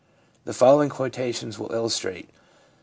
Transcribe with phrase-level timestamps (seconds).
[0.45, 2.31] The following quotations will illustrate.